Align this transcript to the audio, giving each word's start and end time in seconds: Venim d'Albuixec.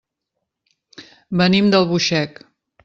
Venim 1.43 1.71
d'Albuixec. 1.77 2.45